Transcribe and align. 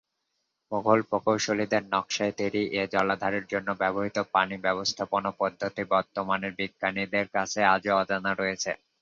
মুঘল 0.71 0.99
প্রকৌশলীদের 1.09 1.83
নকশায় 1.93 2.33
তৈরী 2.37 2.63
এ 2.73 2.93
জলাধারের 2.93 3.45
জন্য 3.51 3.69
ব্যবহৃত 3.81 4.17
পানি 4.33 4.55
ব্যবস্থাপনা 4.65 5.29
পদ্ধতি 5.39 5.83
বর্তমানের 5.91 6.53
বিজ্ঞানীদের 6.59 7.25
কাছে 7.35 7.59
আজো 7.73 7.91
অজানা 8.01 8.31
রয়েছে। 8.33 8.71